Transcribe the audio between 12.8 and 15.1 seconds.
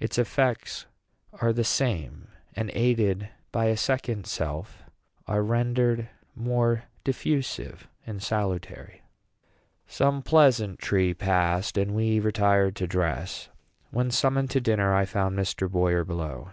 dress. When summoned to dinner, I